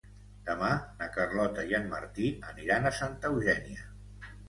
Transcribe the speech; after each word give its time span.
Demà 0.45 0.69
na 1.01 1.09
Carlota 1.17 1.67
i 1.73 1.77
en 1.81 1.87
Martí 1.93 2.33
aniran 2.55 2.89
a 2.93 2.97
Santa 3.05 3.35
Eugènia. 3.35 3.91